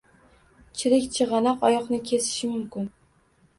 [0.81, 2.91] Chirik chigʻanoq oyoqni kesishi mumkin